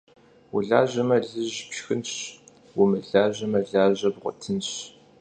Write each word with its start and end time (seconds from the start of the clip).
Vulajeme, 0.51 1.17
lıj 1.29 1.53
pşşxınş, 1.69 2.11
vumılajame, 2.75 3.59
laje 3.71 4.09
bğuetınş. 4.15 4.69